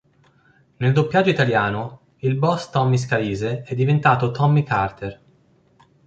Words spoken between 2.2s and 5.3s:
il boss Tommy Scalise, è diventato Tommy Carter.